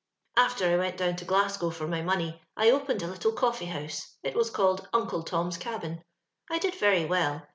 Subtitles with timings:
[0.35, 3.67] "AfU T I went down to Glasgow for my money I opened a little coffee
[3.67, 6.01] house; it was called * Uuflo Tom's Cabin.'
[6.49, 7.45] I did very well.